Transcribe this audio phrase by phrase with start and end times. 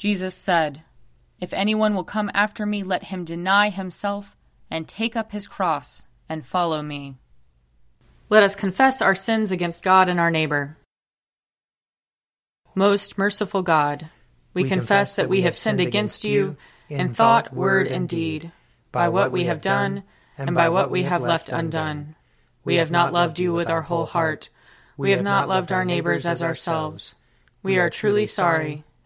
[0.00, 0.80] Jesus said,
[1.42, 4.34] If anyone will come after me, let him deny himself
[4.70, 7.18] and take up his cross and follow me.
[8.30, 10.78] Let us confess our sins against God and our neighbor.
[12.74, 14.08] Most merciful God,
[14.54, 16.56] we, we confess that we have sinned against you
[16.88, 18.52] in thought, word, and deed,
[18.92, 20.04] by what we have done
[20.38, 22.16] and by what we have left undone.
[22.64, 24.48] We have not loved you with our whole heart.
[24.96, 27.16] We have not loved our neighbors as ourselves.
[27.62, 28.82] We are truly sorry,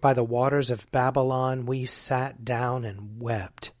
[0.00, 3.72] By the waters of Babylon we sat down and wept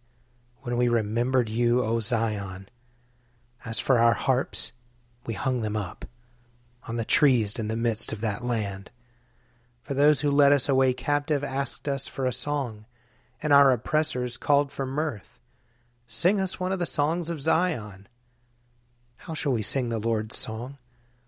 [0.60, 2.68] when we remembered you, O Zion.
[3.64, 4.72] As for our harps,
[5.24, 6.04] we hung them up
[6.88, 8.90] on the trees in the midst of that land.
[9.82, 12.86] For those who led us away captive asked us for a song,
[13.42, 15.38] and our oppressors called for mirth.
[16.06, 18.08] Sing us one of the songs of Zion.
[19.16, 20.78] How shall we sing the Lord's song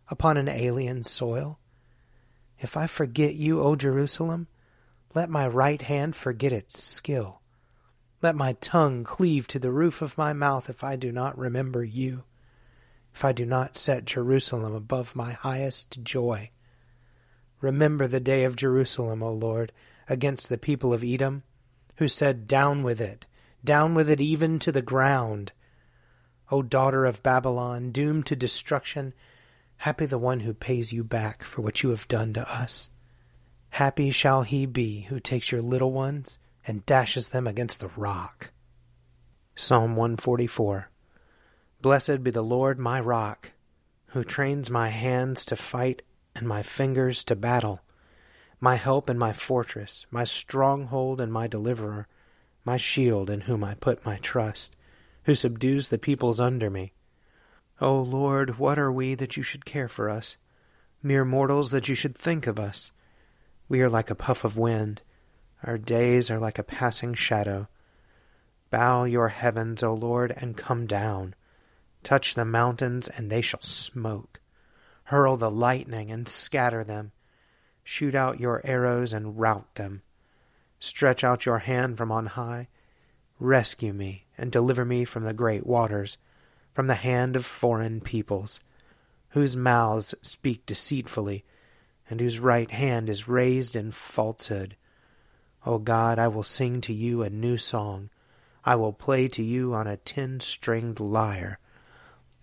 [0.09, 1.59] upon an alien soil?
[2.59, 4.48] If I forget you, O Jerusalem,
[5.19, 7.41] let my right hand forget its skill.
[8.23, 11.83] Let my tongue cleave to the roof of my mouth if I do not remember
[11.83, 12.23] you
[13.12, 16.53] if I do not set Jerusalem above my highest joy.
[17.61, 19.73] Remember the day of Jerusalem, O Lord,
[20.09, 21.43] against the people of Edom,
[21.97, 23.27] who said, Down with it,
[23.65, 25.51] down with it even to the ground.
[26.53, 29.15] O daughter of Babylon, doomed to destruction,
[29.78, 32.91] happy the one who pays you back for what you have done to us.
[33.71, 38.51] Happy shall he be who takes your little ones and dashes them against the rock.
[39.55, 40.91] Psalm 144
[41.81, 43.53] Blessed be the Lord my rock,
[44.09, 46.03] who trains my hands to fight
[46.34, 47.81] and my fingers to battle,
[48.61, 52.09] my help and my fortress, my stronghold and my deliverer,
[52.65, 54.77] my shield in whom I put my trust,
[55.25, 56.93] who subdues the peoples under me.
[57.81, 60.37] O Lord, what are we that you should care for us?
[61.03, 62.91] Mere mortals that you should think of us.
[63.69, 65.03] We are like a puff of wind.
[65.62, 67.69] Our days are like a passing shadow.
[68.71, 71.34] Bow your heavens, O Lord, and come down.
[72.03, 74.41] Touch the mountains, and they shall smoke.
[75.05, 77.12] Hurl the lightning, and scatter them.
[77.84, 80.03] Shoot out your arrows, and rout them.
[80.81, 82.69] Stretch out your hand from on high.
[83.41, 86.17] Rescue me, and deliver me from the great waters,
[86.73, 88.61] from the hand of foreign peoples,
[89.31, 91.45] whose mouths speak deceitfully,
[92.09, 94.77] and whose right hand is raised in falsehood.
[95.67, 98.11] O God, I will sing to you a new song.
[98.65, 101.59] I will play to you on a ten stringed lyre.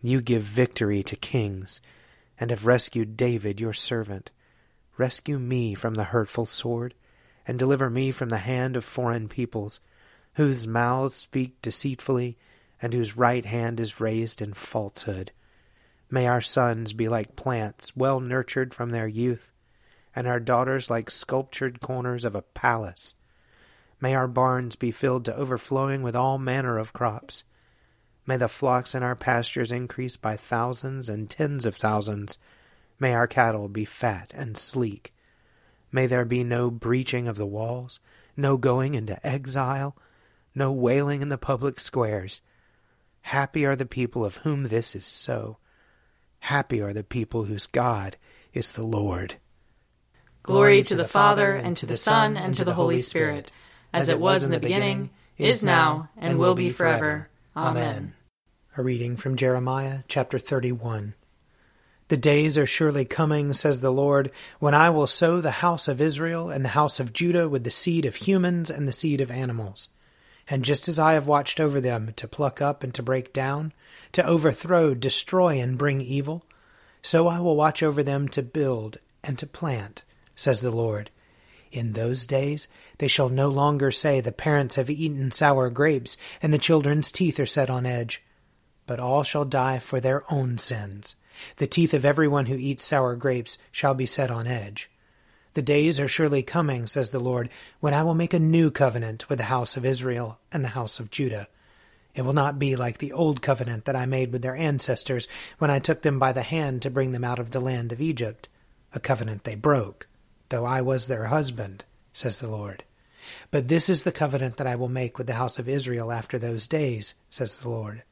[0.02, 1.82] You give victory to kings,
[2.40, 4.32] and have rescued David your servant.
[4.98, 6.94] Rescue me from the hurtful sword,
[7.48, 9.80] and deliver me from the hand of foreign peoples,
[10.34, 12.38] whose mouths speak deceitfully,
[12.82, 15.32] and whose right hand is raised in falsehood.
[16.10, 19.52] May our sons be like plants well nurtured from their youth,
[20.16, 23.16] and our daughters like sculptured corners of a palace.
[24.00, 27.44] May our barns be filled to overflowing with all manner of crops
[28.28, 32.40] May the flocks in our pastures increase by thousands and tens of thousands.
[33.00, 35.14] May our cattle be fat and sleek.
[35.92, 38.00] May there be no breaching of the walls,
[38.36, 39.96] no going into exile,
[40.56, 42.42] no wailing in the public squares.
[43.22, 45.58] Happy are the people of whom this is so.
[46.40, 48.18] Happy are the people whose God
[48.54, 49.36] is the Lord.
[50.46, 53.52] Glory to the Father, and to the Son, and to the Holy Spirit
[53.92, 55.10] as it was in the beginning,
[55.40, 57.30] is now, and will be forever.
[57.58, 58.14] Amen.
[58.78, 61.16] A reading from Jeremiah chapter 31.
[62.10, 66.00] The days are surely coming, says the Lord, when I will sow the house of
[66.00, 69.32] Israel and the house of Judah with the seed of humans and the seed of
[69.32, 69.90] animals.
[70.48, 73.74] And just as I have watched over them to pluck up and to break down,
[74.12, 76.44] to overthrow, destroy, and bring evil,
[77.02, 80.04] so I will watch over them to build and to plant,
[80.36, 81.10] says the Lord.
[81.76, 86.54] In those days they shall no longer say, The parents have eaten sour grapes, and
[86.54, 88.24] the children's teeth are set on edge.
[88.88, 91.16] But all shall die for their own sins.
[91.58, 94.90] The teeth of everyone who eats sour grapes shall be set on edge.
[95.54, 97.50] The days are surely coming, says the Lord,
[97.82, 101.00] when I will make a new covenant with the house of Israel and the house
[101.00, 101.50] of Judah.
[102.14, 105.28] It will not be like the old covenant that I made with their ancestors
[105.58, 108.00] when I took them by the hand to bring them out of the land of
[108.00, 108.48] Egypt,
[108.94, 110.08] a covenant they broke
[110.50, 111.84] though I was their husband,
[112.14, 112.84] says the Lord.
[113.52, 116.38] But this is the covenant that I will make with the house of Israel after
[116.38, 118.04] those days, says the Lord.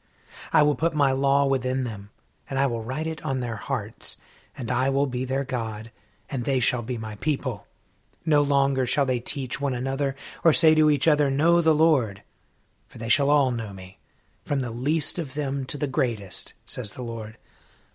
[0.51, 2.09] I will put my law within them,
[2.49, 4.17] and I will write it on their hearts,
[4.57, 5.91] and I will be their God,
[6.29, 7.67] and they shall be my people.
[8.25, 12.23] No longer shall they teach one another, or say to each other, Know the Lord,
[12.87, 13.99] for they shall all know me,
[14.45, 17.37] from the least of them to the greatest, says the Lord.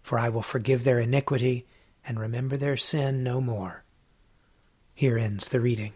[0.03, 1.67] For I will forgive their iniquity,
[2.07, 3.85] and remember their sin no more.
[4.99, 5.93] Here ends the reading.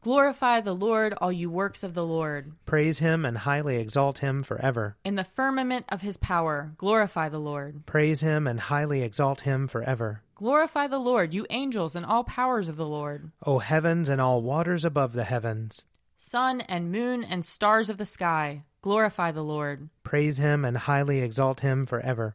[0.00, 2.52] Glorify the Lord, all you works of the Lord.
[2.64, 4.96] Praise him and highly exalt him forever.
[5.04, 7.84] In the firmament of his power, glorify the Lord.
[7.84, 10.22] Praise him and highly exalt him forever.
[10.34, 13.30] Glorify the Lord, you angels and all powers of the Lord.
[13.44, 15.84] O heavens and all waters above the heavens.
[16.16, 19.90] Sun and moon and stars of the sky, glorify the Lord.
[20.04, 22.34] Praise him and highly exalt him forever.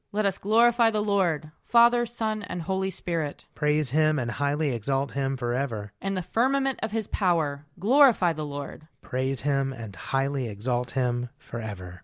[0.13, 3.45] Let us glorify the Lord, Father, Son, and Holy Spirit.
[3.55, 5.93] Praise him and highly exalt him forever.
[6.01, 8.89] In the firmament of his power, glorify the Lord.
[9.01, 12.03] Praise him and highly exalt him forever.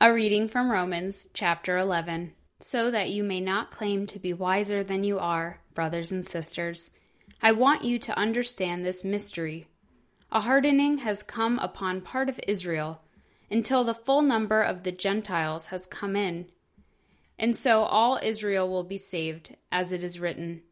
[0.00, 2.32] A reading from Romans chapter 11.
[2.60, 6.90] So that you may not claim to be wiser than you are, brothers and sisters,
[7.42, 9.66] I want you to understand this mystery.
[10.30, 13.01] A hardening has come upon part of Israel
[13.52, 16.46] until the full number of the Gentiles has come in.
[17.38, 20.62] And so all Israel will be saved, as it is written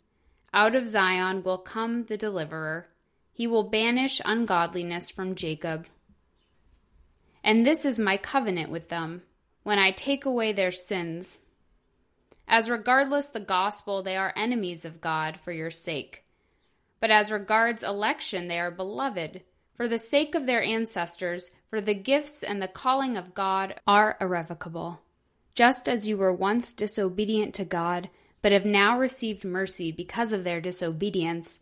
[0.54, 2.88] Out of Zion will come the deliverer.
[3.34, 5.86] He will banish ungodliness from Jacob.
[7.44, 9.22] And this is my covenant with them,
[9.62, 11.40] when I take away their sins.
[12.48, 16.24] As regardless the gospel, they are enemies of God for your sake.
[16.98, 19.42] But as regards election, they are beloved
[19.80, 24.18] for the sake of their ancestors, for the gifts and the calling of God are
[24.20, 25.00] irrevocable.
[25.54, 28.10] Just as you were once disobedient to God,
[28.42, 31.60] but have now received mercy because of their disobedience,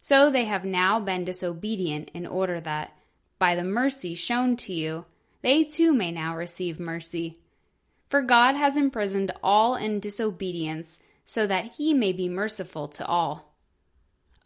[0.00, 2.98] so they have now been disobedient in order that,
[3.38, 5.04] by the mercy shown to you,
[5.42, 7.36] they too may now receive mercy.
[8.08, 13.47] For God has imprisoned all in disobedience, so that he may be merciful to all.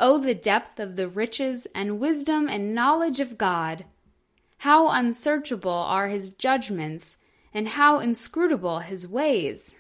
[0.05, 3.85] Oh, the depth of the riches and wisdom and knowledge of God!
[4.59, 7.19] How unsearchable are his judgments,
[7.55, 9.77] and how inscrutable his ways!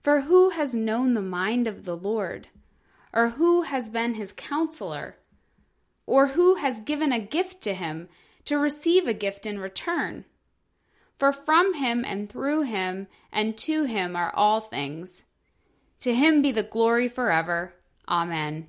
[0.00, 2.48] For who has known the mind of the Lord?
[3.10, 5.16] Or who has been his counselor?
[6.04, 8.08] Or who has given a gift to him,
[8.44, 10.26] to receive a gift in return.
[11.18, 15.24] For from him and through him and to him are all things.
[16.00, 17.72] To him be the glory forever.
[18.06, 18.68] Amen.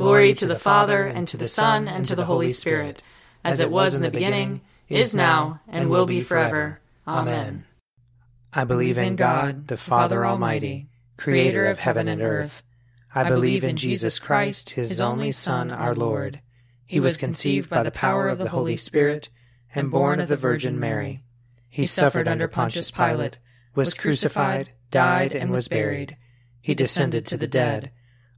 [0.00, 3.02] Glory to the Father, and to the Son, and to the Holy Spirit
[3.44, 6.80] as it was in the beginning, is now, and will be forever.
[7.06, 7.66] Amen.
[8.50, 10.88] I believe in God, the Father Almighty,
[11.18, 12.62] creator of heaven and earth.
[13.14, 16.40] I believe in Jesus Christ, his only Son, our Lord.
[16.86, 19.28] He was conceived by the power of the Holy Spirit
[19.74, 21.24] and born of the Virgin Mary.
[21.68, 23.36] He suffered under Pontius Pilate,
[23.74, 26.16] was crucified, died, and was buried.
[26.62, 27.92] He descended to the dead.